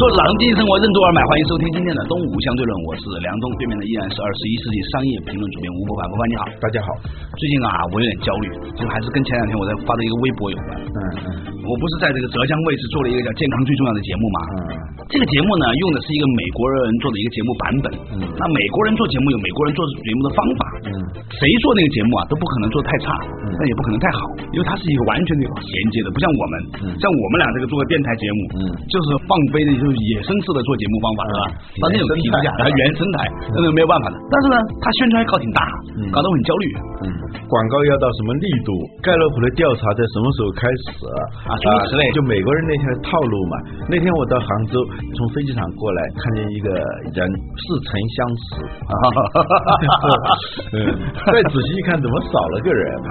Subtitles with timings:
[0.00, 6.48] 做打通经济生活任督二脉，欢迎收听今天的东吴相对论，我是梁东，对面的依然是二十一世纪商业评论主编吴伯凡，伯凡你好。
[6.56, 6.88] 大家好。
[7.36, 10.72] 最近啊，我有点焦虑，这个还是跟前两天我在发的一个微博有关。
[10.80, 11.28] 嗯嗯。
[11.68, 14.38] 我不是在这个浙江卫视做了一个叫“健康最重要的”节目吗？
[14.48, 14.56] 嗯。
[15.12, 17.86] 这个节目呢，用的是一个美国人做的一个节目版本。
[18.16, 18.24] 嗯。
[18.40, 20.60] 那美国人做节目有美国人做节目的方法。
[20.88, 20.96] 嗯。
[21.28, 23.12] 谁做那个节目啊，都不可能做太差，
[23.44, 24.24] 嗯但也不可能太好，
[24.56, 31.42] 因为它是一个完全的有衔接的，不像我们，嗯像我们俩这个做个电台节目，嗯就是放飞的，就是野生式的做节目方法，是吧？
[31.82, 34.16] 到那种体制下，原生态原生态，那个没有办法的。
[34.30, 35.62] 但是呢，他宣传搞挺大，
[35.98, 36.66] 嗯搞得我很焦虑。
[37.04, 37.12] 嗯。
[37.50, 38.70] 广告要到什么力度？
[39.02, 40.90] 盖洛普的调查在什么时候开始？
[41.50, 43.58] 啊诸如此类就美国人那条套路嘛。
[43.90, 44.78] 那天我到杭州，
[45.18, 46.70] 从飞机场过来，看见一个
[47.10, 48.42] 人似曾相识。
[50.78, 50.94] 嗯，
[51.26, 52.86] 再仔细一看，怎么少了个人？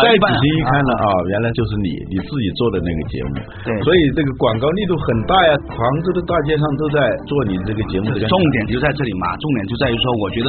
[0.00, 3.30] 再仔细一看呢，啊，原来就是你你自己做的那个节目。
[3.64, 5.50] 对所以这个广告力度很大呀。
[5.72, 8.22] 杭州的大街上都在做你这个节目的。
[8.28, 10.48] 重点就在这里嘛，重点就在于说，我觉得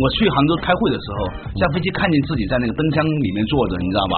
[0.00, 1.18] 我去杭州开会的时候，
[1.60, 4.14] 下飞机看见自己在那个灯箱里面坐着，你知道吧？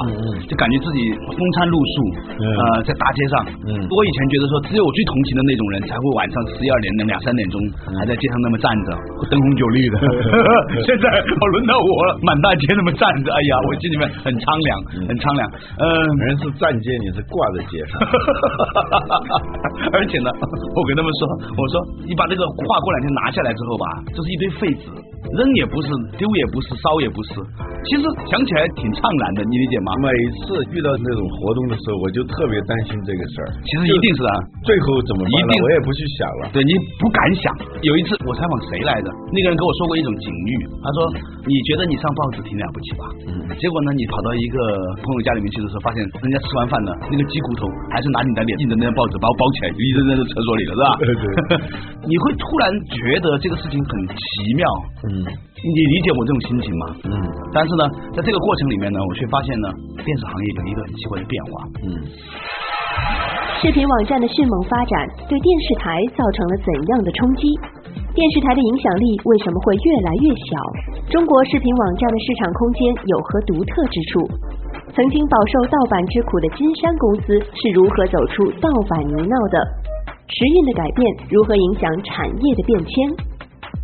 [0.47, 1.95] 就感觉自己风餐露宿，
[2.39, 3.35] 嗯呃，在大街上。
[3.67, 7.57] 嗯我以前觉得说，只有我最同情的那种人才会晚上十一二点、两三点钟
[7.99, 8.89] 还在街上那么站着，
[9.29, 9.97] 灯红酒绿的。
[10.87, 11.05] 现在
[11.41, 14.71] 我轮到我了，满大街那么站着，哎呀，我心里面很苍凉，
[15.09, 15.43] 很苍凉。
[15.79, 15.87] 嗯，
[16.27, 18.01] 人是站街，你是挂在街上。
[19.97, 21.21] 而且呢，我跟他们说，
[21.57, 21.75] 我说
[22.07, 24.87] 你把那个画过两天拿下来之后吧，这是一堆废纸，
[25.37, 25.89] 扔也不是，
[26.19, 27.41] 丢也不是，烧也不是。
[27.83, 29.91] 其实想起来挺怅然的，你理解吗？
[29.99, 30.09] 每
[30.45, 33.47] 次遇到那种活动的时候，我就特别担心这个事儿。
[33.67, 34.33] 其实一定是啊，
[34.63, 36.55] 最后怎么办一定我也不去想了。
[36.55, 36.73] 对你
[37.03, 37.51] 不敢想。
[37.83, 39.09] 有一次我采访谁来着？
[39.35, 40.99] 那个人跟我说过一种警喻，他说
[41.49, 43.03] ：“你觉得你上报纸挺了不起吧？
[43.27, 44.59] 嗯结果呢，你跑到一个
[45.03, 50.87] 朋友家里面去的时候，发现人家吃完饭呢，那个鸡骨头还是拿你的脸印着那张报纸把我包起来，一直扔在厕所里了，是吧？
[51.01, 51.25] 对对
[52.09, 54.21] 你会突然觉得这个事情很奇
[54.57, 54.65] 妙，
[55.11, 55.25] 嗯
[55.63, 56.85] 你理解我这种心情吗？
[57.07, 57.13] 嗯
[57.53, 57.83] 但是呢，
[58.15, 59.69] 在这个过程里面呢，我却发现呢，
[60.03, 61.51] 电视行业有一个很奇怪的变化。
[61.85, 61.87] 嗯
[63.63, 67.47] 视频网站的迅猛发展对电视台造成了怎样的冲击？
[68.13, 70.51] 电视台的影响力为什么会越来越小？
[71.15, 74.27] 中国视频网站的市场空间有何独特之处？
[74.95, 79.57] 曾经饱受盗版之苦的金山公司是如何走出盗版泥淖的？
[80.29, 81.01] 时运的改变
[81.33, 82.93] 如何影响产业的变迁？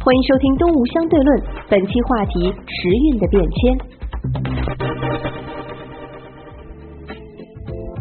[0.04, 1.28] 欢迎收听《东吴相对论》，
[1.64, 3.56] 本期话题：时运的变迁。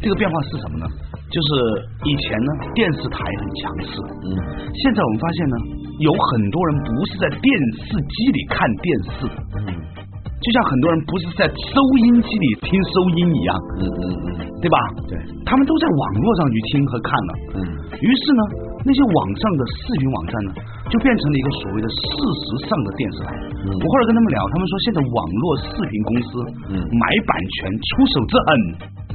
[0.03, 0.85] 这个变化是什么呢？
[1.31, 1.47] 就是
[2.03, 4.35] 以前呢，电视台很强势，嗯
[4.83, 5.55] 现在我们发现呢，
[6.03, 7.47] 有很多人不是在电
[7.87, 9.31] 视机里看电视，
[9.63, 9.76] 嗯
[10.47, 11.75] 就像很多人不是在收
[12.07, 13.51] 音机里听收音一样，
[13.83, 14.27] 嗯嗯嗯
[14.63, 14.77] 对吧？
[15.11, 17.31] 对，他们都在网络上去听和看了。
[17.59, 17.59] 嗯
[17.99, 18.41] 于是呢，
[18.87, 20.49] 那些网上的视频网站呢，
[20.87, 21.99] 就变成了一个所谓的事
[22.47, 23.35] 实上的电视台。
[23.67, 26.29] 嗯我后来跟他们聊，他们说现在网络视频公司
[26.71, 28.47] 嗯买版权出手之狠，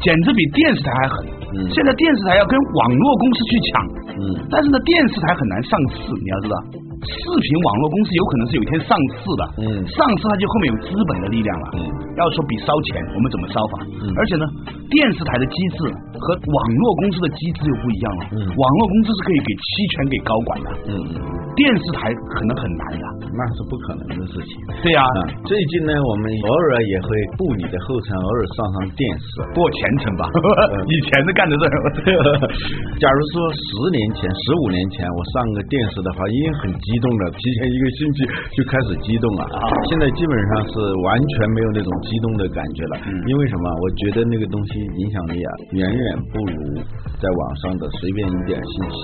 [0.05, 1.15] 简直比电视台还狠。
[1.57, 3.73] 嗯现在电视台要跟网络公司去抢，
[4.21, 4.23] 嗯
[4.53, 6.55] 但是呢，电视台很难上市，你要知道，
[7.03, 9.65] 视频网络公司有可能是有一天上市的，嗯。
[9.91, 11.79] 上市它就后面有资本的力量了，嗯。
[12.15, 13.75] 要说比烧钱，我们怎么烧法？
[13.99, 14.07] 嗯。
[14.15, 14.45] 而且呢，
[14.87, 18.39] 电视台的机制和网络公司的机制又不一样了，嗯。
[18.47, 21.17] 网络公司是可以给期权给高管的，嗯嗯，
[21.59, 24.55] 电视台可能很难的，那是不可能的事情。
[24.87, 29.27] 对呀、啊，最近呢，我们偶尔也会步你的后尘，偶尔上上电视。
[29.59, 30.23] 过前程吧，
[30.87, 31.65] 以前是干的这
[33.03, 38.19] 假如说十年前、十五年前我上个电视的话，因为很激动的，提前一个星期
[38.53, 39.49] 就开始激动了。
[39.49, 40.73] 啊现在基本上是
[41.09, 43.01] 完全没有那种激动的感觉了。
[43.09, 43.65] 嗯因为什么？
[43.81, 46.77] 我觉得那个东西影响力啊，远远不如
[47.17, 48.99] 在网上的随便一点信息。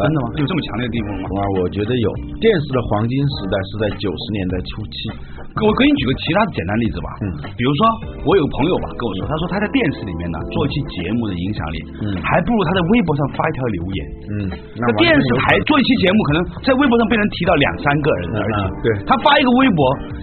[0.00, 0.26] 真的吗？
[0.40, 1.24] 有这么强烈的地方吗？
[1.28, 2.08] 啊，我觉得有
[2.40, 4.96] 电视的黄金时代是在九十年代初期。
[5.60, 7.26] 我给你举个其他的简单例子吧，嗯
[7.58, 7.80] 比如说
[8.24, 13.98] 我有个朋友吧跟我说，他说他在电视里面呢做一期节目的影响力，嗯还不如他在微博上发一条留言。
[14.30, 14.32] 嗯，
[14.78, 18.60] 那电视台做一期节目，可能在微博上被人提到两三个人而已。
[18.80, 19.80] 对他发一个微博，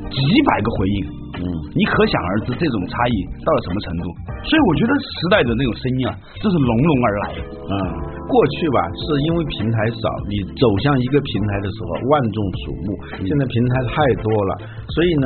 [0.10, 0.98] 几百个回应，
[1.38, 1.46] 嗯，
[1.76, 4.06] 你可想而知这种差异到了什么程度。
[4.48, 7.26] 所以我觉得时代的那种声音啊，这是隆隆而来。
[7.68, 7.76] 嗯，
[8.28, 12.88] 过去吧，是因为平台少，你走向一个平台的时候万众瞩目。
[13.24, 14.52] 现在平台太多了，
[14.92, 15.26] 所以呢，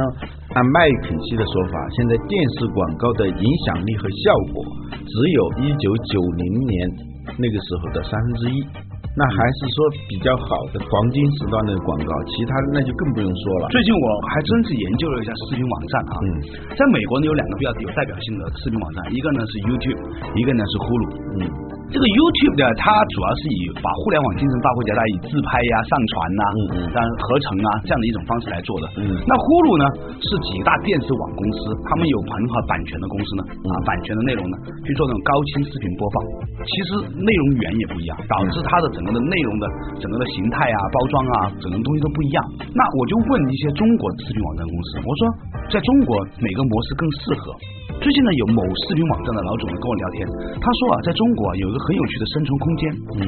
[0.53, 4.61] 按麦肯锡的说法，现在电视广告的影响力和效果
[5.01, 6.73] 只有一九九零年
[7.41, 8.61] 那个时候的三分之一。
[9.11, 9.77] 那还是说
[10.07, 13.67] 比较好的黄金时段的广告，其他的那就更不用说了。
[13.67, 16.27] 最近我还真是研究了一下视频网站啊，嗯，
[16.79, 19.99] 在美国呢有两个比较有代表性的视频网站，一个呢是 YouTube，
[20.31, 21.07] 一个呢是 Hulu，
[21.43, 21.80] 嗯。
[21.91, 28.85] 这个 YouTube 的，它主要是以把互联网精神发挥加大，以自拍呀、上传呐、嗯嗯当然合成啊这样的一种方式来做的。
[29.03, 29.83] 嗯那呼噜呢
[30.23, 34.55] 是几大电视网公司，他们有很好版权的公司呢，啊，版权的内容呢
[34.87, 36.15] 去做那种高清视频播放。
[36.63, 39.67] 其实内容源也不一样，导致它的整个的内容的
[39.99, 42.39] 整个的形态啊、包装啊，整个东西都不一样。
[42.71, 45.21] 那我就问一些中国视频网站公司，我说
[45.67, 47.51] 在中国哪个模式更适合？
[48.01, 50.25] 最近呢，有某视频网站的老总跟我聊天，
[50.57, 52.81] 他说啊，在中国啊有一个很有趣的生存空间。
[53.17, 53.21] 嗯，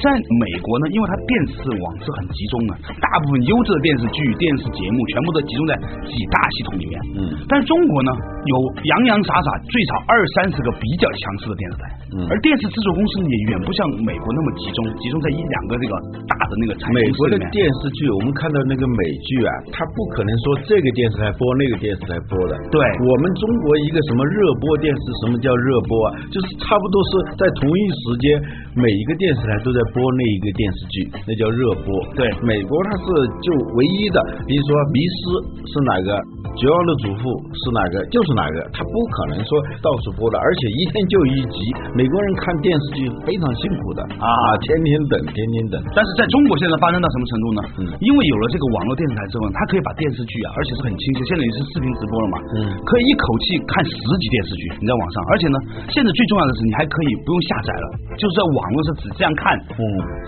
[0.00, 5.72] 在美国呢，因为它电视网是很集中的，大部分优质的电视剧、电视节目全部都集中在
[6.04, 6.94] 几大系统里面。
[7.16, 8.10] 嗯但是中国呢，
[8.44, 8.54] 有
[8.84, 11.82] 洋洋洒洒最少二三十个比较强势的电视台，
[12.12, 15.92] 嗯而电视制作公司呢也远不像美国那么集中，集中在一两个这个
[16.28, 17.38] 大的那个产业美国的。
[17.52, 22.52] 电视剧，我们看到那个美剧啊，它不可能说这个电视台播那个电视台播的。
[22.74, 26.18] 对我们中国一个什么热播电视，什么叫热播啊？
[26.32, 31.88] 就是差不多是在同一一时间，每一个电视台都在播那一个电视剧，那叫热播。
[32.12, 33.04] 对美国它是
[33.40, 35.20] 就唯一的，比如说迷失
[35.64, 36.12] 是哪个，
[36.60, 37.24] 绝望的主妇
[37.56, 41.58] 是哪个，就是哪个，它不可能说到处播的，而且一天就一集。
[41.96, 44.28] 美国人看电视剧非常辛苦的啊
[44.60, 45.80] 天天等，天天等。
[45.96, 47.60] 但是在中国现在发展到什么程度呢？
[47.80, 55.56] 嗯因为有了这个网络电视台之后，它可以把电视剧啊，而且是很清晰，现在也是视频直播了嘛，嗯可以一口气看十集电视剧，你在网上，而且呢，
[55.88, 57.86] 现在最重要的是你还可以不用下载了，
[58.20, 59.54] 就是在网络是只这样看。
[59.76, 59.82] 嗯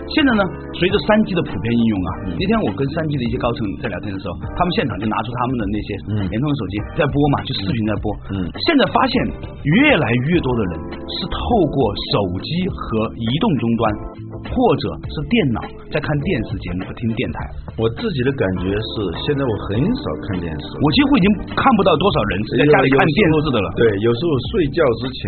[0.09, 0.41] 现在呢，
[0.73, 8.05] 随着三 G 的普遍应用啊，那天我跟三 G 的一些高层在聊天的时候，他们现场就拿出他们的那些嗯联通的手机在播嘛，就视频在播。
[8.33, 9.13] 嗯现在发现
[9.63, 10.73] 越来越多的人
[11.05, 11.39] 是透
[11.69, 11.77] 过
[12.17, 13.81] 手机和移动终端，
[14.47, 15.59] 或者是电脑
[15.91, 17.37] 在看电视节目和听电台。
[17.75, 18.93] 我自己的感觉是，
[19.27, 20.65] 现在我很少看电视。
[20.79, 23.67] 我几乎已经看不到多少人是在家里看电视的了。
[23.75, 25.21] 对，有时候睡觉之前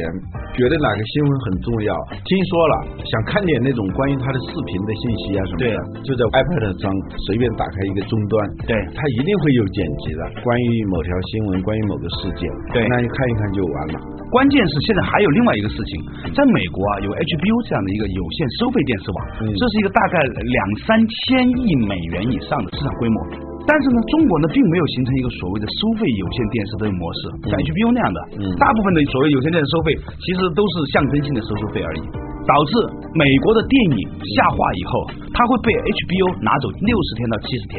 [0.56, 1.92] 觉得哪个新闻很重要，
[2.24, 2.74] 听说了
[3.04, 6.86] 想看点那种关于他的视频的信息啊什么对的，就在 iPad 上
[7.28, 8.34] 随便打开一个终端，
[8.68, 12.44] 对它一定会有剪辑的，关于某条新闻，关于某个事件，
[12.76, 13.98] 对那你看一看就完了。
[14.32, 15.92] 关键是现在还有另外一个事情，
[16.36, 19.50] 在美国啊，有 HBO 这样的一个有线收费电视网，嗯。
[19.50, 23.18] 这是一个大概两三千亿美元以上的市场规模。
[23.66, 28.44] 但是呢，中国呢并没有形成一个所谓的收费有线电视的模式，像 HBO 那样的，嗯。
[28.58, 32.04] 大部分的所谓有线电视收费其实都是象征性的收收费而已，
[32.50, 32.72] 导致
[33.14, 34.94] 美国的电影下画以后，
[35.30, 37.76] 它会被 HBO 拿走六十天到七十天。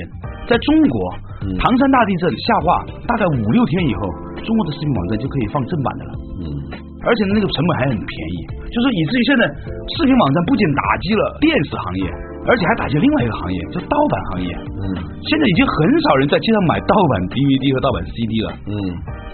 [0.46, 0.96] 在中国，
[1.42, 1.58] 嗯。
[1.58, 4.06] 唐山大地震下画大概五六天以后，
[4.46, 6.12] 中国的视频网站就可以放正版的了。
[6.42, 6.46] 嗯，
[7.04, 8.38] 而且那个成本还很便宜，
[8.70, 9.42] 就是以至于现在
[9.98, 12.04] 视频网站不仅打击了电视行业，
[12.46, 14.50] 而且还打击另外一个行业，就盗版行业。
[14.82, 14.86] 嗯
[15.22, 18.50] 现在已经很少人在街上买盗版 DVD 和盗版 CD 了。
[18.66, 18.74] 嗯，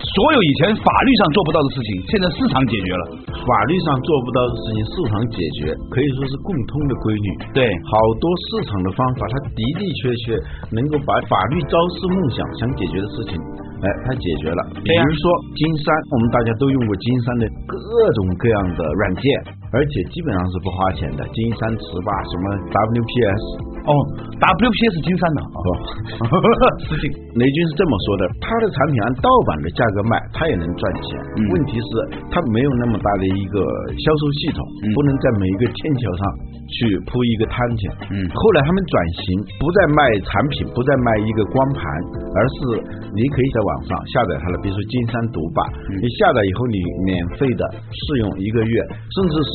[0.05, 3.05] 所有以前法律上做不到的事情，现在市场解决了。
[3.32, 7.27] 法律上做不到的事情，市场解决，可以说是共通的规律。
[7.56, 9.60] 对好多市场的方法，它的的
[10.05, 10.37] 确确
[10.77, 13.41] 能够把法律朝思暮想想解决的事情，
[13.79, 14.61] 哎，它解决了。
[14.75, 15.23] 比如说
[15.55, 17.77] 金山，我们大家都用过金山的各
[18.19, 19.25] 种各样的软件，
[19.70, 21.23] 而且基本上是不花钱的。
[21.31, 22.44] 金山词霸什么
[22.75, 23.43] WPS，
[23.87, 23.93] 哦
[24.35, 25.69] ，WPS 金山的哦，
[26.91, 27.06] 失敬。
[27.39, 31.06] 雷军是这么说的：他的产品按盗版的价格卖，他也能赚钱。
[31.39, 31.91] 嗯问题是，
[32.35, 33.63] 他没有那么大的一个
[33.94, 36.23] 销售系统，嗯不能在每一个天桥上
[36.67, 37.82] 去铺一个摊去。
[38.11, 41.87] 嗯后来他们转型，不再卖产品，不再卖一个光盘，
[42.35, 42.58] 而是
[43.15, 45.60] 你可以在网上下载它的，比如说金山独霸，
[45.93, 48.75] 嗯你下载以后你免费的试用一个月，
[49.13, 49.53] 甚至是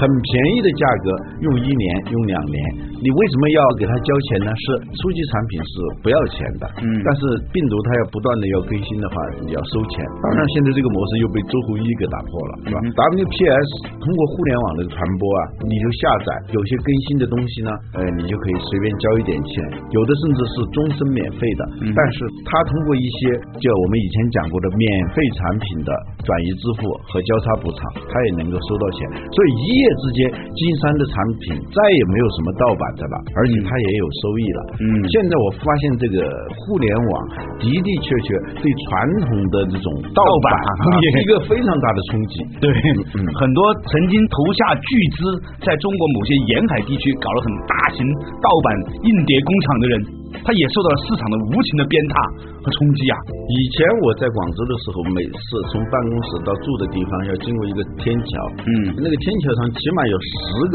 [0.00, 1.06] 很便宜的价格
[1.44, 2.56] 用一年、用两年。
[3.00, 4.48] 你为什么要给他交钱呢？
[4.56, 4.64] 是
[5.00, 5.72] 初级产品是
[6.04, 7.20] 不要钱的，嗯但是
[7.52, 9.14] 病毒它要不断的要更新的话，
[9.44, 10.04] 你要收钱。
[10.20, 13.68] 当然，现在这个模式又被周鸿祎给打破了，是吧？WPS
[14.00, 19.52] 通过互联网的传播啊，你就下载，有些更新的东西呢，呃，你就可以随便交一点钱，
[19.96, 21.62] 有的甚至是终身免费的。
[21.96, 23.20] 但是它通过一些
[23.58, 25.90] 就我们以前讲过的免费产品的
[26.22, 28.98] 转移支付和交叉补偿，他也能够收到钱。
[29.32, 30.18] 所以一夜之间，
[30.54, 31.14] 金山的产
[31.44, 34.60] 品再也没有什么盗版的了，而且他也有收益了。
[34.80, 36.22] 嗯现在我发现这个
[36.54, 37.12] 互联网
[37.58, 38.28] 的的确确
[38.62, 38.92] 对传
[39.26, 42.34] 统的这种盗版盗版啊是一个非常大的冲击。
[42.64, 42.70] 对，
[43.18, 44.88] 嗯很多曾经投下巨
[45.18, 45.18] 资
[45.66, 48.00] 在中国某些沿海地区搞了很大型
[48.40, 48.68] 盗版
[49.04, 49.94] 硬碟工厂的人，
[50.42, 52.14] 他也受到了市场的无情的鞭挞
[52.62, 53.14] 和冲击啊。
[53.50, 55.40] 以前我在广州的时候，每次
[55.74, 58.30] 从办公室到住的地方要经过一个天桥，
[58.66, 60.30] 嗯那个天桥上起码有十
[60.70, 60.74] 个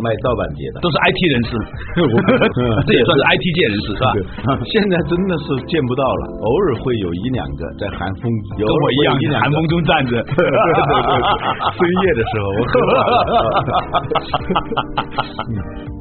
[0.00, 0.80] 卖盗版碟的。
[0.80, 1.50] 都是 IT 人士，
[2.88, 4.08] 这也算是 IT 界人士是吧？
[4.72, 8.24] 现在真的是见不到了，偶尔会有一两个在寒风，
[8.56, 10.12] 跟跟我一样寒风中站着。
[10.32, 11.12] 对对对对，
[11.76, 13.52] 深夜的时候我很晚了。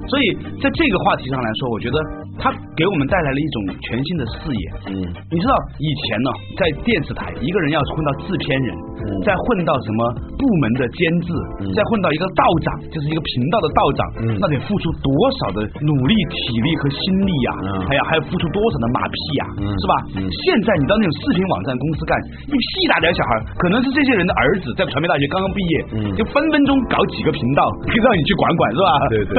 [0.08, 1.98] 所以在这个话题上来说，我觉得
[2.38, 4.66] 他给我们带来了一种全新的视野。
[4.94, 4.98] 嗯。
[5.32, 8.70] 你知道以前呢，在电视台，一个人要混到制片人，
[9.04, 9.22] 嗯。
[9.24, 10.00] 再混到什么
[10.38, 11.28] 部门的监制，
[11.62, 11.72] 嗯。
[11.74, 14.38] 再混到一个道长，就是一个频道的道长，嗯。
[14.40, 15.10] 那得付出多
[15.40, 17.70] 少的努力、体力和心力呀、嗯。
[17.88, 19.66] 还有还要付出多少的马屁呀、嗯。
[19.68, 19.94] 是吧？
[20.18, 20.28] 嗯。
[20.46, 22.14] 现在你到那种视频网站公司干，
[22.48, 26.16] 一屁大点小孩，可能是这些人的儿子在传媒大学刚刚毕业，嗯。
[26.16, 28.90] 就分分钟搞几个频道，让你去管管，是吧？
[29.10, 29.36] 对对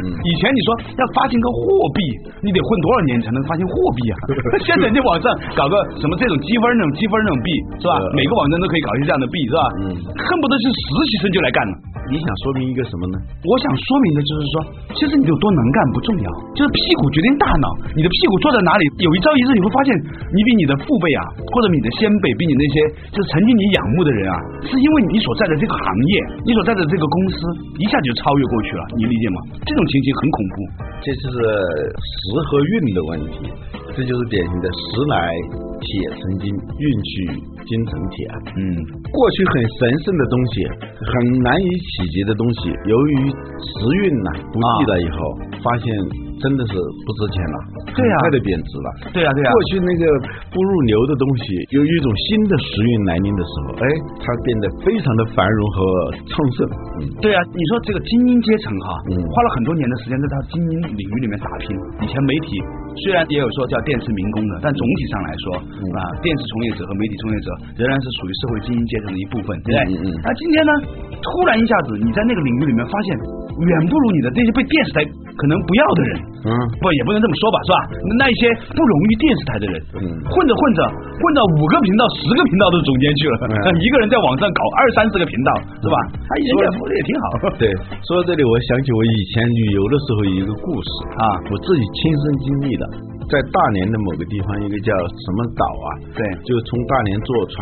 [0.00, 0.12] 嗯。
[0.24, 1.60] 以前你说要发行个货
[1.94, 2.00] 币，
[2.42, 4.14] 你得混多少年才能发现货币啊？
[4.68, 7.48] 现在你网上搞个什么这种积分那种积分那种币
[7.80, 7.96] 是吧？
[7.96, 9.64] 呃每个网站都可以搞一些这样的币是吧？
[9.80, 11.72] 嗯恨不得是实习生就来干了。
[12.12, 13.16] 你想说明一个什么呢？
[13.48, 14.54] 我想说明的就是说，
[14.92, 17.66] 其实你有多能干不重要，就是屁股决定大脑。
[17.96, 19.88] 你的屁股坐在哪里，有一朝一日你会发现，
[20.28, 22.74] 你比你的父辈啊，或者你的先辈，比你那些
[23.08, 24.36] 就是曾经你仰慕的人啊，
[24.68, 26.12] 是因为你所在的这个行业，
[26.44, 27.36] 你所在的这个公司，
[27.80, 28.82] 一下就超越过去了。
[29.00, 29.56] 你理解吗？
[29.64, 30.56] 这种情形很恐怖。
[31.00, 33.50] 这就是时和运的问题，
[33.94, 34.78] 这就是典型的时
[35.08, 35.16] 来
[35.80, 37.12] 铁成金，运去
[37.66, 38.26] 金成铁。
[38.56, 38.60] 嗯，
[39.12, 40.66] 过去很神圣的东西，
[40.98, 45.18] 很难以企及的东西，由于时运呐、不济了以后，
[45.62, 45.86] 发现
[46.42, 47.56] 真的是不值钱了，
[47.94, 48.88] 对呀啊快的贬值了。
[49.14, 50.02] 对呀、对呀、过去那个
[50.50, 53.86] 不入流的东西，有一种新的时运来临的时候，哎，
[54.18, 55.78] 它变得非常的繁荣和
[56.26, 56.58] 昌盛。
[57.00, 61.70] 嗯，对啊，你说这个精英阶层哈，嗯花了很多年的时间在他精英领域里面打拼。
[62.02, 62.58] 以前媒体
[63.02, 67.48] 虽然也有说叫电视民工的，但总体上来说、嗯啊，电视从业者和媒体从业者
[67.78, 69.78] 仍然是属于社会精英阶层的一部分，对不对？
[69.98, 70.72] 嗯嗯那今天呢，
[71.18, 73.08] 突然一下子你在那个领域里面发现，
[73.66, 75.02] 远不如你的那些被电视台
[75.34, 76.10] 可能不要的人，
[76.46, 77.78] 嗯不也不能这么说吧，是吧？
[78.18, 80.78] 那一些不容于电视台的人，嗯混着混着
[81.18, 83.36] 混到五个频道、十个频道的总监去了，
[83.66, 85.50] 嗯一个人在网上搞二三十个频道，
[85.82, 85.96] 是吧？
[86.22, 87.24] 他人家福利也挺好。
[87.58, 87.66] 对，
[88.06, 92.83] 说到这里，我想起我以前旅游的时候有一个故事啊我自己亲身经历的，
[93.30, 95.88] 在大连的某个地方，一个叫什么岛啊？
[96.12, 97.56] 对就是从大连坐船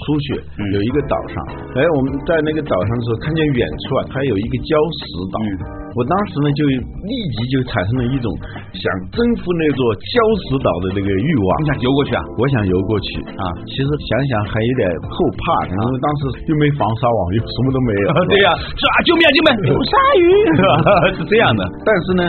[0.00, 1.34] 出去，嗯有一个岛上，
[1.76, 5.36] 哎，我们在那个岛上的时候，看见远处啊，它有一个礁石岛。
[5.40, 8.26] 嗯我当时呢，就立即就产生了一种
[8.74, 8.82] 想
[9.14, 10.10] 征服那座礁
[10.42, 11.48] 石岛的那个欲望。
[11.62, 12.20] 你想游过去啊？
[12.34, 13.06] 我想游过去
[13.38, 18.06] 啊其实想想还有点后怕，因为当时又没防沙网，又什么都没有。
[18.26, 19.48] 对呀、是啊，救命啊，救命！
[19.70, 20.72] 有鲨鱼，是吧？
[21.14, 21.62] 是这样的。
[21.86, 22.22] 但是呢，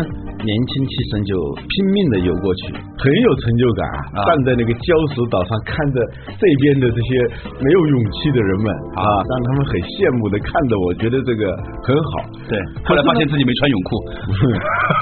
[0.43, 3.81] 年轻气盛就拼命的游过去，很有成就感
[4.15, 5.97] 啊站在那个礁石岛上，看着
[6.35, 7.09] 这边的这些
[7.61, 11.43] 没有勇气的人们啊，让他们很羡慕的看着我，觉得这个
[11.85, 12.25] 很好。
[12.49, 12.53] 对，
[12.85, 13.89] 后来发现自己没穿泳裤。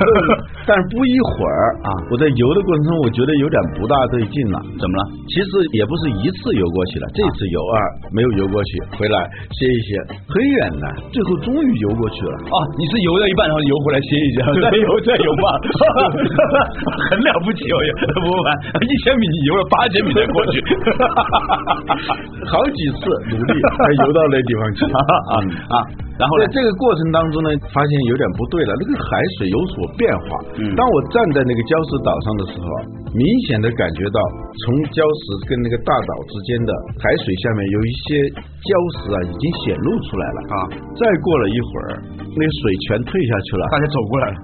[0.68, 4.58] 但是不一会儿啊我在游的过程中，我觉得有点不大对劲了。
[4.80, 5.02] 怎么了？
[5.28, 7.78] 其实也不是一次游过去了，这次游啊
[8.16, 9.16] 没有游过去，回来
[9.52, 9.88] 歇一歇，
[10.28, 12.36] 很远呢，最后终于游过去了。
[12.48, 15.46] 啊，你是游到一半，然后游回来歇一下， 再游再游嘛，
[17.10, 17.76] 很了不起哦，
[18.20, 20.60] 不不，一千米你游了八千米才过去，
[22.52, 23.02] 好几次
[23.32, 25.00] 努力才游到那地方去 啊
[25.42, 25.76] 嗯啊，
[26.20, 26.48] 然后在？
[26.54, 30.26] 这个过程当中呢，发现有点不对了，那个海水有所变化。
[30.60, 32.68] 嗯当我站在那个礁石岛上的时候，
[33.14, 34.18] 明显的感觉到
[34.66, 38.26] 从礁石跟那个大岛之间的海水下面有一些
[38.66, 40.66] 礁石啊，已经显露出来了啊。
[40.98, 44.36] 再过了一会儿，那个水全退下去了，大家走过来了，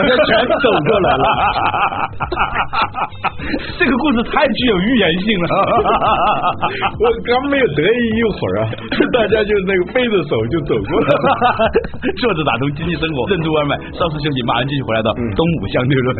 [0.08, 1.24] 家全走过来了。
[3.76, 5.52] 这个故事太具有预言性了。
[6.96, 8.72] 我刚没有得意一会儿啊，
[9.12, 11.28] 大家就那个背着手就走过来了。
[12.16, 16.16] 坐着打通经济生活，任督二脉，稍事休息，马上继续回来的嗯东武相对论。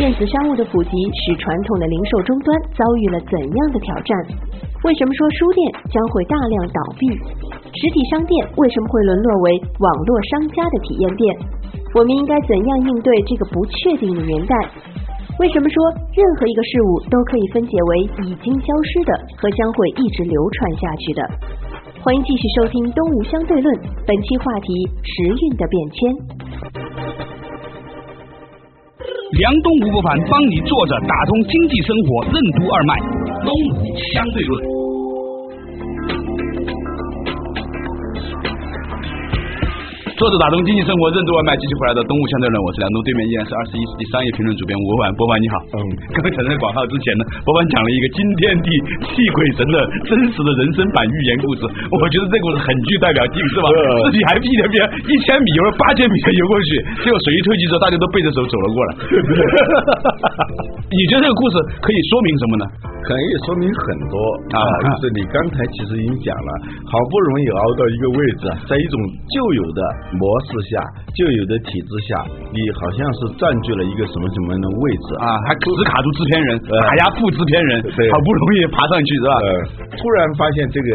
[0.00, 4.16] 电子商务的普及使传统的零售终端遭遇了怎样的挑战？
[4.82, 5.60] 为什么说书店
[5.92, 7.04] 将会大量倒闭？
[7.12, 11.36] 实体商店为什么会沦落为网络商家的体验店？
[11.92, 14.56] 我们应该怎样应对这个不确定的年代？
[15.36, 15.76] 为什么说
[16.16, 21.20] 任何一个事物都可以分解为已经消失的和将会一直流传下去的？
[22.00, 23.68] 欢迎继续收听《东吴相对论》，
[24.08, 24.72] 本期话题：
[25.04, 26.89] 时运的变迁。
[29.32, 32.98] 梁东吴不凡帮你坐着打通经济生活任督二脉，
[33.44, 34.79] 东吴相对论。
[40.20, 45.56] 作者打通经济生活任督二脉，继续回来的东吴相对论，我是梁东，对面依然是二十一世纪商业评论主编吴伯凡，伯凡你好。
[45.72, 45.80] 嗯，
[46.12, 48.68] 刚才在广告之前呢，博凡讲了一个惊天地
[49.00, 53.66] 泣鬼神的真实的人生版寓言故事，我觉得这个故事很具代表性，是吧？
[54.12, 54.76] 自己还屁颠颠
[55.08, 56.68] 一千米游了八千米才游过去，
[57.00, 58.90] 结果水一退去之后，大家都背着手走了过来。
[60.92, 62.64] 你觉得这个故事可以说明什么呢？
[63.08, 64.20] 可以说明很多
[64.52, 66.50] 啊，就是你刚才其实已经讲了，
[66.84, 69.00] 好不容易熬到一个位置，在一种
[69.32, 69.80] 旧有的。
[70.18, 70.82] 模式下，
[71.14, 75.26] 旧有的体制下，你好像是占据了一个什么什么样的位置啊？
[75.46, 79.32] 还只卡住制片人，打压副制片人，好不容易爬上去是吧？
[79.38, 79.46] 呃，
[79.94, 80.88] 突然发现这个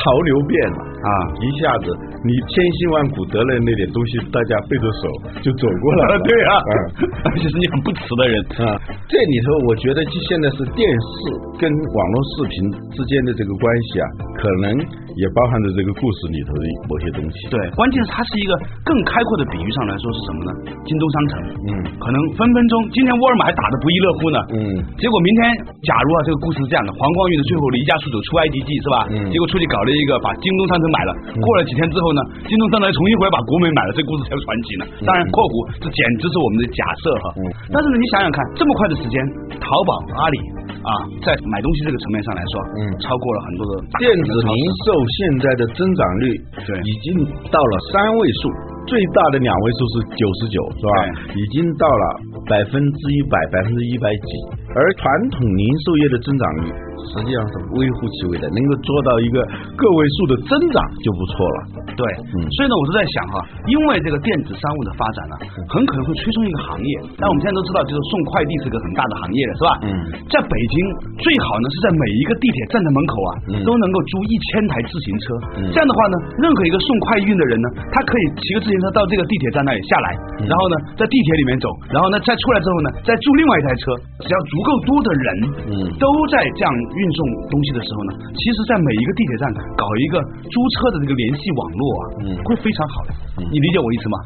[0.00, 1.10] 潮流变了啊！
[1.40, 1.92] 一下子
[2.24, 5.02] 你千辛万苦得了那点东西，大家背着手
[5.44, 6.22] 就走过来了。
[6.24, 6.52] 对啊，
[7.28, 8.80] 而且是你很不耻的人啊！
[9.08, 12.56] 这里头我觉得，就现在是电视跟网络视频
[12.96, 14.06] 之间的这个关系啊，
[14.40, 15.07] 可能。
[15.18, 17.50] 也包含着这个故事里头的某些东西。
[17.50, 18.54] 对，关键是它是一个
[18.86, 20.50] 更开阔的比喻上来说是什么呢？
[20.86, 21.32] 京东商城，
[21.66, 24.58] 嗯，可能分分钟今天沃尔玛还打得不亦乐乎呢，嗯，
[24.94, 25.40] 结果明天
[25.82, 28.96] 假如啊这个故事是这样的，黄光裕的最后离家出走出 IDG 是吧？
[29.10, 31.10] 嗯，结果出去搞了一个把京东商城买了，
[31.42, 34.82] 过了几天之后呢，京东商城重新回来把国美买了，这故事才有传奇呢。
[35.02, 37.26] 当然，括弧这简直是我们的假设哈。
[37.42, 37.42] 嗯，
[37.74, 39.18] 但是呢，你想想看，这么快的时间，
[39.58, 39.90] 淘宝、
[40.22, 40.38] 阿里
[40.86, 40.90] 啊，
[41.26, 44.54] 在买东西这个层面上来说，嗯，超过了很多的电子零
[44.86, 45.07] 售。
[45.16, 46.24] 现在的增长率
[46.66, 46.80] 对。
[46.84, 48.50] 已经到了三位数，
[48.86, 50.92] 最大的两位数是九十九，是吧？
[51.34, 52.04] 已经到了
[52.48, 54.30] 百分之一百，百分之一百几，
[54.74, 56.72] 而传统零售业的增长率。
[56.98, 59.38] 实际上是微乎其微的，能够做到一个
[59.78, 61.58] 个位数的增长就不错了。
[61.94, 62.02] 对，
[62.34, 63.38] 嗯，所以呢，我是在想哈，
[63.70, 65.34] 因为这个电子商务的发展呢，
[65.70, 66.90] 很可能会催生一个行业。
[67.16, 69.70] 但我们现在都知道，就是送快递是个很大的行业了，是吧？
[69.86, 69.90] 嗯，
[70.26, 70.74] 在北京
[71.22, 73.30] 最好呢是在每一个地铁站的门口啊，
[73.62, 75.24] 都能够租一千台自行车。
[75.70, 80.18] 这样的话呢，任何一个送快运的人呢，他可以骑个自行车到这个地铁站那里下来，
[80.50, 83.94] 然后呢，在地铁里面走，然后呢，再出来之后呢，再租另外一台车。
[84.26, 85.28] 只要足够多的人，
[85.70, 86.68] 嗯，都在这样。
[86.78, 87.18] 运送
[87.50, 89.44] 东西的时候呢，其实，在每一个地铁站
[89.76, 93.10] 搞一个租车的这个联系网络啊，嗯，会非常好的。
[93.50, 94.16] 你理解我意思吗？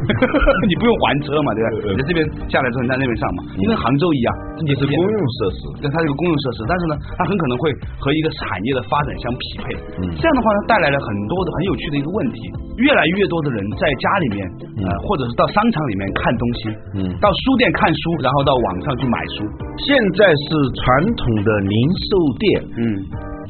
[0.68, 1.68] 你不用还车嘛，对吧？
[1.92, 4.28] 你在这边下来之后，你在那边上嘛，就跟杭州一样，
[4.64, 9.64] 也是公用设施，对，它是个公用设施，但是呢，它很可能会和一个产业的发展相匹配。
[10.00, 12.38] 嗯，这样的话呢，带来了很多的很有趣的一个问题，
[12.80, 14.38] 越来越多的人在家里面，
[14.82, 16.60] 呃，或者是到商场里面看东西，
[16.96, 19.44] 嗯，到书店看书，然后到网上去买书。
[19.84, 20.48] 现在是
[20.80, 20.84] 传
[21.14, 21.76] 统的零
[22.08, 22.10] 售
[22.40, 22.82] 店，嗯。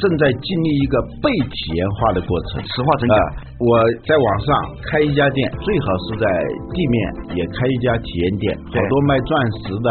[0.00, 3.18] 正在经历一个被体验化的过程，实话真讲，
[3.60, 3.76] 我
[4.08, 4.48] 在网上
[4.88, 6.24] 开一家店，最好是在
[6.72, 6.96] 地面
[7.36, 8.56] 也开一家体验店。
[8.72, 9.28] 好多卖钻
[9.60, 9.88] 石的、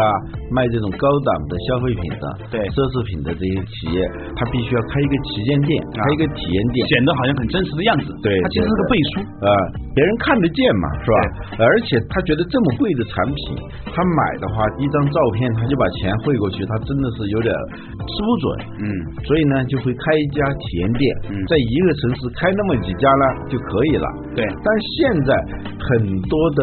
[0.50, 4.02] 卖这种高档的消费品的、对奢侈品的这些企业，
[4.34, 8.10] 他必须要开一个旗舰店，开一个体验店，显得好像很真实的样子。
[8.26, 9.48] 对，它其实是个背书啊，
[9.94, 11.62] 别人看得见嘛，是吧？
[11.62, 13.54] 而且他觉得这么贵的产品，
[13.86, 18.44] 他买的话，一张照片他就把钱汇过去，他真的是有点吃不准。
[18.82, 18.86] 嗯，
[19.22, 19.94] 所以呢，就会。
[20.00, 21.04] 开一家体验店，
[21.44, 24.06] 在一个城市开那么几家呢就可以了。
[24.34, 24.96] 对，但现
[25.26, 25.30] 在
[25.78, 26.60] 很多的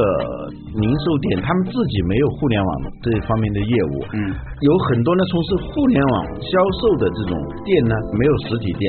[0.75, 3.95] 零售店，他们自己没有互联网这方面的业务。
[4.13, 7.33] 嗯，有很多呢从事互联网销售的这种
[7.65, 8.85] 店呢，没有实体店，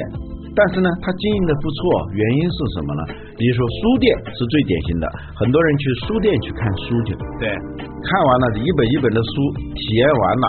[0.57, 1.81] 但是呢，它经营的不错。
[2.13, 3.03] 原因是什么呢？
[3.39, 5.07] 比如说书店是最典型的，
[5.39, 7.15] 很多人去书店去看书去。
[7.39, 9.33] 对，看完了一本一本的书，
[9.75, 10.47] 体验完了。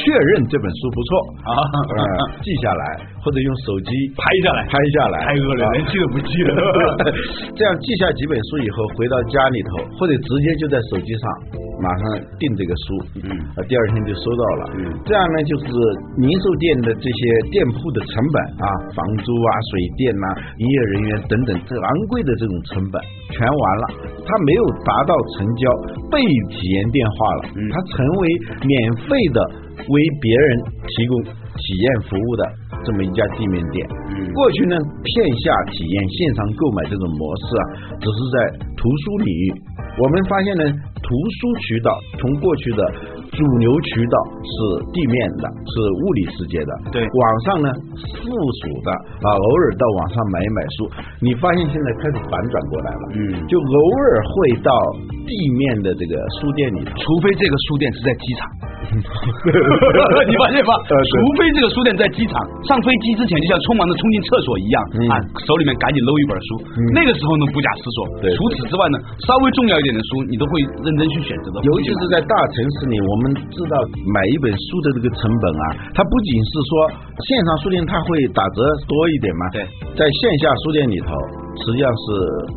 [0.00, 1.08] 确认这本书不错
[1.44, 1.52] 啊，
[2.40, 2.84] 记下来
[3.20, 6.56] 或者用手机拍下来，拍下来，太恶了，连记都不记了。
[7.54, 11.24] 这样记下几本书以后，回到家里头，或者直接就在手机上。
[11.80, 12.04] 马上
[12.36, 12.84] 订这个书，
[13.24, 15.64] 嗯，啊，第二天就收到了，嗯，这样呢，就是
[16.20, 20.26] 零售店的这些店铺的成本啊，房租啊、水电呐、
[20.60, 23.00] 营业人员等等，这昂贵的这种成本
[23.32, 23.84] 全完了，
[24.28, 25.64] 他没有达到成交，
[26.12, 26.20] 被
[26.52, 28.28] 体验电话了，他成为
[28.60, 28.76] 免
[29.08, 29.40] 费的
[29.90, 30.48] 为别人
[30.86, 32.42] 提供体验服务的
[32.84, 33.86] 这么一家地面店。
[34.32, 37.62] 过去呢，线下体验、线上购买这种模式啊，
[37.98, 38.36] 只是在
[38.78, 39.54] 图书领域。
[39.98, 40.64] 我们发现呢，
[41.02, 42.80] 图书渠道从过去的
[43.34, 44.54] 主流渠道是
[44.94, 46.72] 地面的，是物理世界的。
[46.94, 47.68] 对网上呢
[48.22, 50.88] 附属的啊，偶尔到网上买一买书，
[51.20, 53.18] 你发现现在开始反转过来了，嗯
[53.50, 54.70] 就偶尔会到
[55.26, 56.94] 地面的这个书店里头。
[56.94, 58.40] 除非这个书店是在机场，
[60.26, 60.72] 你发现吧？
[60.90, 62.34] 除非这个书店在机场，
[62.66, 65.14] 上飞机之前就像匆忙的冲进厕所一样、嗯啊，
[65.46, 66.48] 手里面赶紧搂一本书，
[66.90, 67.98] 那个时候呢不假思索。
[68.18, 71.62] 对除此之外呢，稍微重要一点的书，你都会认真去选择的。
[71.62, 73.74] 尤其是在大城市里，我们知道
[74.10, 76.70] 买一本书的这个成本啊，它不仅是说
[77.22, 78.58] 线上书店它会打折
[78.90, 79.62] 多一点嘛，对，
[79.94, 81.14] 在线下书店里头
[81.62, 82.04] 实际上是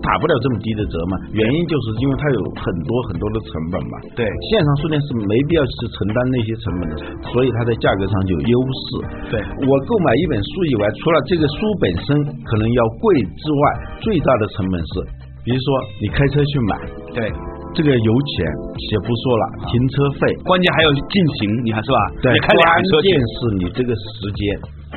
[0.01, 4.23] 打不了这么低的折嘛，原因就是因为它有很多很多的成本嘛，对。
[4.49, 6.95] 线上书店是没必要去承担那些成本的，
[7.31, 8.85] 所以它在价格上就有优势。
[9.31, 9.35] 对。
[9.67, 12.07] 我购买一本书以外，除了这个书本身
[12.47, 13.63] 可能要贵之外，
[13.99, 14.93] 最大的成本是，
[15.43, 15.65] 比如说
[15.99, 16.73] 你开车去买。
[17.13, 17.29] 对，
[17.77, 18.33] 这个油钱
[18.73, 21.97] 且不说了，停车费，关键还要进行，你看是吧？
[22.23, 22.53] 对，关
[23.05, 24.41] 键是你这个时间，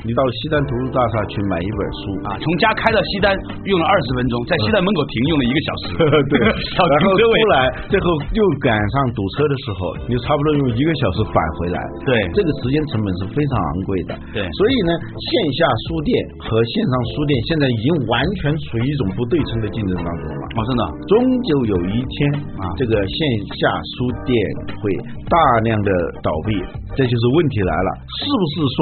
[0.04, 3.30] 你到西单图书大厦去买一本书啊，从家开到西单
[3.64, 5.84] 用了二十分钟，在西单门口停用了一个小时。
[6.28, 7.24] 对， 然后出。
[7.46, 11.78] 来，最后又赶上堵车的时候，你差不多用一个小时返回来。
[12.02, 14.18] 对这个时间成本是非常昂贵的。
[14.34, 16.10] 对所以呢，线下书店
[16.42, 20.42] 和线上书店现在已经完全处于一种不对称的竞争当中了。
[20.58, 21.14] 哦，真的，终
[21.46, 22.16] 究有一天
[22.58, 23.18] 啊这个线
[23.62, 24.34] 下书店
[24.82, 24.90] 会
[25.30, 26.58] 大量的倒闭，
[26.98, 27.90] 这就是问题来了。
[28.10, 28.78] 是不是说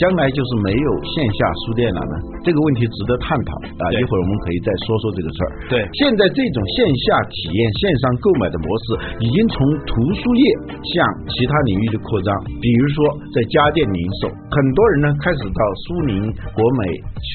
[0.00, 2.14] 将来就是没有线下书店了呢？
[2.44, 3.50] 这个问题值得探讨
[3.82, 3.84] 啊！
[3.92, 5.50] 一会儿我们可以再说说这个事儿。
[5.68, 8.86] 对现在这种线下体验、线上购买的模式，
[9.20, 10.44] 已经从图书业
[10.94, 10.94] 向
[11.28, 12.96] 其他领域的扩张，比如说
[13.34, 16.22] 在家电零售，很多人呢开始到苏宁、
[16.54, 16.82] 国美
[17.18, 17.32] 去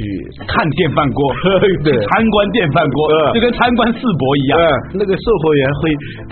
[0.47, 1.19] 看电饭锅，
[1.83, 4.59] 对参观电饭锅，嗯就跟参观世博一样。
[4.61, 5.81] 呃，那个售货员会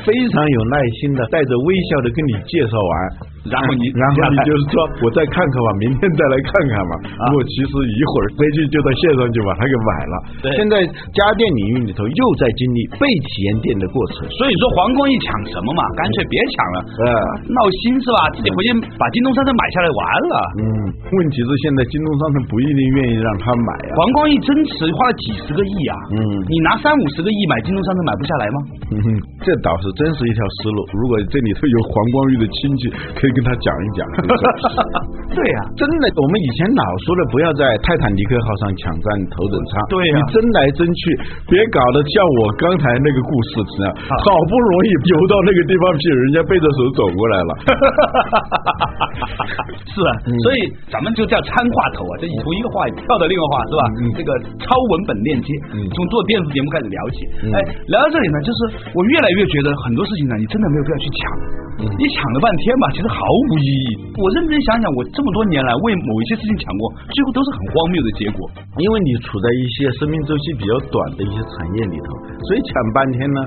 [0.05, 2.93] 非常有耐心的，带着微笑的跟你介绍完，
[3.49, 6.93] 然后你然后你就是说，我再看看吧，明天再来看看吧。
[7.19, 10.13] 啊我其实一会儿飞去就到线上就把它给买了。
[10.43, 14.25] 对现在家电领域里头又在经历被体验店的过程。
[14.37, 17.05] 所以说黄光裕抢什么嘛，干脆别抢了，呃，
[17.49, 18.19] 闹心是吧？
[18.37, 20.35] 自己回去把京东商城买下来完了。
[20.59, 20.65] 嗯，
[21.13, 23.93] 问题是现在京东商城不一定愿意让他买啊。
[23.97, 25.95] 黄光裕增持花了几十个亿啊！
[26.13, 28.57] 嗯你拿三五十个亿买京东商城买不下来吗？
[28.91, 29.07] 嗯哼，
[29.45, 30.79] 这倒是真是一条思路。
[30.97, 34.03] 如果这里头有黄光裕的亲戚，可以跟他讲一讲。
[35.31, 39.79] 对呀、真的，我们以前老说的，不要在泰坦尼克号上抢占头等舱。
[39.87, 41.01] 对呀你争来争去，
[41.47, 47.51] 别搞得像我刚才那个故事一样， 啊好不容易游到那个地方去，人家背着手走过来了。
[49.89, 50.11] 是啊，
[50.45, 50.57] 所以
[50.93, 53.81] 咱们就叫参话头啊，这从一个话跳到另一个话是吧？
[53.99, 54.29] 嗯这个
[54.61, 57.17] 超文本链接，嗯从做电视节目开始聊起。
[57.43, 57.57] 嗯哎，
[57.89, 58.59] 聊到这里呢，就是
[58.93, 61.19] 我越来越觉得很多事情呢，你真的没有必要去抢。
[61.79, 63.87] 嗯你抢了半天吧，其实毫无意义。
[64.19, 68.43] 我认真想想，我这么多年来为某一些事情抢过，最后都是很荒谬的结果。
[68.75, 72.07] 因为你处在一些生命周期比较短的一些产业里头，
[72.43, 73.39] 所以抢半天呢，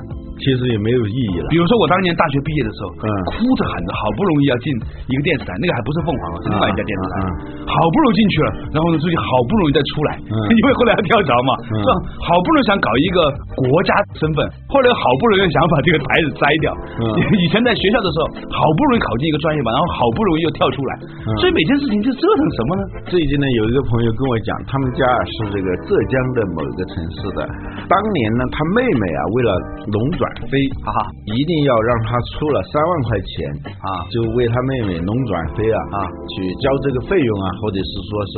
[0.42, 1.56] 其实也没有意义了比。
[1.56, 4.66] 如说我当年大学毕业的时候，嗯哭着喊着，好不容易要进
[5.06, 7.26] 一个电视台，那个还不是凤凰啊，是另外一家电视台，嗯
[7.62, 11.92] 好不容易进去了，然后呢，自己好不容易再出来，嗯因为后来要跳槽嘛，嗯是吧？
[12.26, 13.18] 好不容易想搞一个
[13.54, 16.74] 国家身份，后来好不容易想把这个台子摘掉。
[16.98, 17.04] 嗯
[17.42, 20.92] 以前在学校的时候，好不容易考进一个专业吧，然后好不容易又跳出来，
[21.26, 22.82] 嗯所以每件事情就折腾什么呢？
[23.06, 27.40] 最近呢，有一个朋友跟我讲，他们家是这个浙江的某一个城市的。
[27.88, 29.50] 当年呢，他妹妹啊，为了
[29.92, 30.52] 龙转飞
[30.84, 33.32] 哈哈一定要让他出了三万块钱
[33.80, 35.98] 啊就为他妹妹龙转飞啊啊
[36.34, 38.34] 去交这个费用啊，或者是说是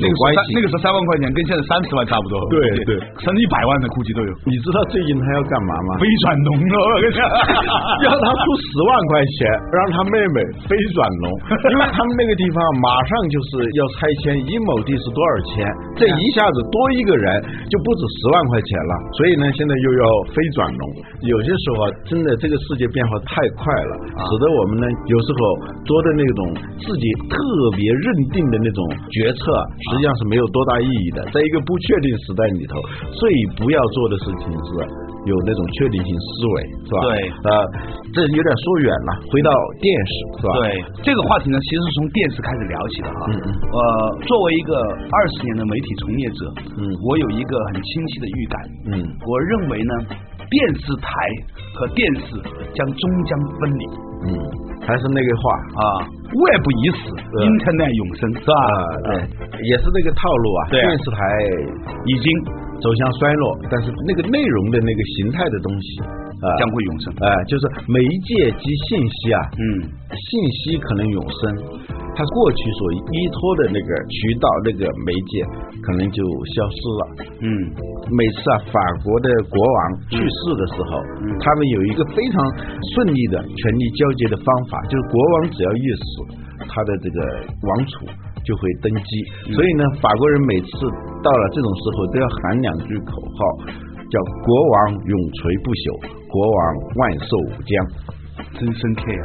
[0.00, 0.36] 那个时候有关系。
[0.36, 2.90] 三那个时候三万块钱跟现在三十万差不多，对对
[3.22, 4.30] 甚至一百万的估计都有。
[4.48, 5.90] 你知道最近他要干嘛吗？
[6.02, 7.20] 飞转龙了，我跟你讲
[8.06, 9.38] 要他出十万块钱，
[9.72, 11.26] 让他妹妹飞转龙，
[11.72, 15.66] 因为他们那个地方马上就是要拆迁，一亩地是多少钱？
[15.98, 17.26] 这 一下子多一个人
[17.70, 20.82] 就不止十万块钱了，所以呢，现在又要飞转龙。
[21.22, 23.92] 有些时候啊，真的这个世界变化太快了，
[24.26, 25.38] 使得我们呢有时候
[25.86, 26.40] 做的那种
[26.82, 27.36] 自己特
[27.78, 28.80] 别认定的那种
[29.14, 29.40] 决策，
[29.90, 31.22] 实际上是没有多大意义的。
[31.30, 32.74] 在一个不确定时代里头，
[33.14, 33.22] 最
[33.62, 34.68] 不要做的事情是
[35.22, 36.98] 有那种确定性思维，是吧？
[37.06, 37.10] 对
[37.46, 37.50] 呃，
[38.10, 40.50] 这有点说远了，回到电视是吧？
[40.58, 40.62] 对
[41.06, 43.20] 这个话题呢，其实是从电视开始聊起的哈。
[43.30, 43.78] 嗯嗯呃，
[44.26, 44.74] 作为一个
[45.06, 46.40] 二十年的媒体从业者，
[46.82, 48.54] 嗯我有一个很清晰的预感。
[48.90, 49.92] 嗯我认为呢，
[50.52, 51.08] 电视台
[51.72, 52.36] 和电视
[52.76, 53.84] 将终将分离。
[54.22, 54.28] 嗯，
[54.84, 55.42] 还是那个话。
[55.80, 55.82] 啊
[56.28, 57.00] ，Web 已死
[57.40, 58.52] ，Internet 永生，是吧？
[58.52, 58.70] 啊，
[59.08, 59.10] 对，
[59.64, 60.60] 也是那个套路啊。
[60.70, 60.84] 对啊。
[60.84, 61.18] 电视台
[62.04, 62.26] 已经
[62.82, 65.86] 走向衰落，但是那个内容的那个形态的东西
[66.42, 67.14] 啊，将会永生。
[67.22, 69.62] 哎、就是媒介及信息啊，嗯，
[70.10, 71.40] 信息可能永生，
[72.18, 75.46] 它过去所依托的那个渠道、那个媒介
[75.86, 76.20] 可能就
[76.58, 77.02] 消失了。
[77.38, 77.46] 嗯，
[78.10, 79.78] 每次啊，法国的国王
[80.10, 82.36] 去世的时候，嗯他们有一个非常
[82.94, 86.04] 顺利的权力交接的方法，就是国王只要一死，
[86.66, 87.18] 他的这个
[87.62, 88.06] 王储
[88.44, 89.10] 就会登基。
[89.48, 90.68] 嗯所以呢，法国人每次
[91.22, 93.38] 到了这种时候都要喊两句口号，
[94.10, 94.74] 叫“国王
[95.06, 95.84] 永垂不朽，
[96.28, 96.60] 国王
[96.96, 97.72] 万寿无疆
[98.58, 99.22] 真深 care，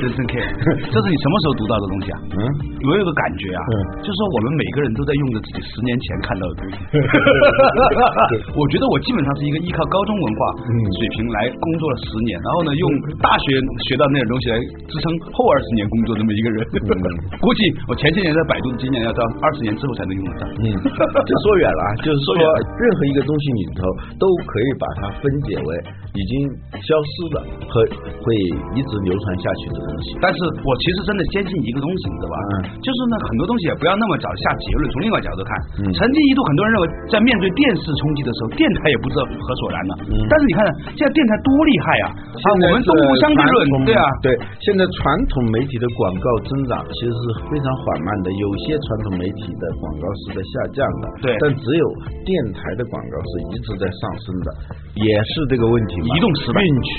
[0.00, 0.46] 真深 care。
[0.90, 2.16] 这是你什么时候读到的东西啊？”。
[2.34, 2.38] 嗯，
[2.86, 3.72] 我有个感觉啊，嗯
[4.02, 6.76] 就是说我们每个人都在用着自己十年前看到的东西。
[8.56, 12.84] 我觉得我基本上是一个依靠高中文化嗯水平来工作了十年，然后呢，用
[13.20, 13.58] 大学
[13.90, 14.56] 学到那点东西来
[14.88, 16.58] 支撑后二十年工作这么一个人。
[17.42, 20.42] 估计我前些年在百度的经验要到二十年之后才能用得上。
[20.62, 20.64] 嗯，
[21.26, 22.34] 这说远了啊，就是说
[22.78, 23.82] 任何一个东西里头
[24.18, 25.70] 都可以把它分解为
[26.14, 26.48] 已经
[26.80, 27.36] 消失的
[27.68, 27.82] 和
[28.22, 28.26] 会
[28.74, 30.18] 一直流传下去的东西。
[30.20, 32.36] 但是我其实真的坚信一个东西，你知道吧？
[32.40, 34.82] 嗯就是呢，很多东西也不要那么早下结论。
[34.92, 39.92] 从另外角度看，嗯曾经一度很多人认为，在面对电视冲击的时候，电台也不知道何所然呢。
[40.10, 40.60] 嗯但是你看，
[40.96, 42.06] 现在电台多厉害啊！
[42.12, 44.28] 啊，我们东吴相对论，对啊，对，
[44.60, 51.84] 现在传统媒体的广告增长其实是非常缓慢的，有些传统媒体的广告是在下降的，对但只有
[52.24, 54.48] 电台的广告是一直在上升的，
[54.98, 56.16] 也是这个问题嘛。
[56.16, 56.94] 移动时代运去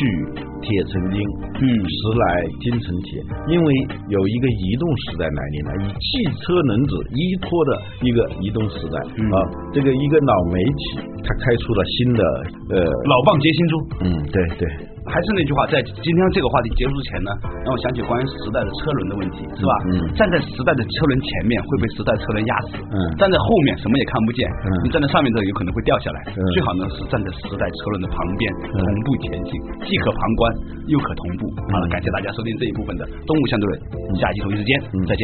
[0.61, 1.19] 铁成金，
[1.53, 2.25] 嗯时来
[2.59, 3.73] 金成铁，因为
[4.09, 9.37] 有一个移动时代来临了，以汽车轮子依托的一个移动时代、嗯啊，
[9.73, 12.23] 这个一个老媒体，它开出了新的
[12.69, 13.73] 呃，老棒接新珠。
[14.01, 14.67] 嗯，对对，
[15.11, 17.31] 还是那句话，在今天这个话题结束之前呢，
[17.65, 19.73] 让我想起关于时代的车轮的问题，是吧？
[19.91, 26.19] 嗯站在时代的车轮前面会被时代车轮压死，嗯站在后面什么也看不见，嗯你站在上面的有可能会掉下来。
[26.33, 29.51] 嗯最好呢是站在时代车轮的旁边，嗯同步前进，
[29.85, 30.41] 既可旁观
[30.87, 31.51] 又可同步。
[31.71, 33.73] 好了，感谢大家收听这一部分的动物相对论，
[34.17, 35.23] 下期同一时间嗯再见。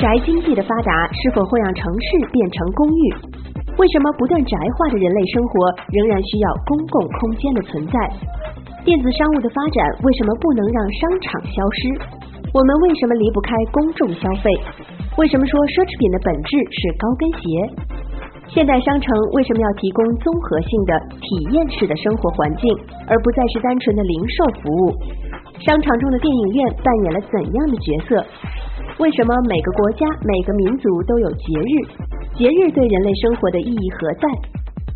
[0.00, 3.02] 宅经济的发达是否会让城市变成公寓？
[3.82, 7.98] 为什么不断宅化的人类生活仍然需要公共空间的存在？
[8.86, 11.90] 电子商务的发展为什么不能让商场消失？
[12.54, 14.46] 我们为什么离不开公众消费？
[15.18, 17.42] 为什么说奢侈品的本质是高跟鞋？
[18.54, 22.70] 现代商城为什么要提供综合性的体验式的生活环境，
[23.10, 24.94] 而不再是单纯的零售服务？
[25.58, 28.22] 商场中的电影院扮演了怎样的角色？
[28.98, 31.74] 为什么每个国家、每个民族都有节日？
[32.38, 34.28] 节日对人类生活的意义何在？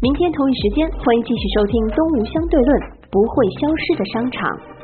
[0.00, 4.75] 明天同一时间，欢迎继续收听《东吴相对论》，不会消失的商场。